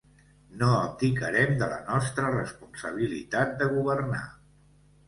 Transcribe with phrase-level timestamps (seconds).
[0.61, 4.29] No abdicarem de la nostra responsabilitat de governar.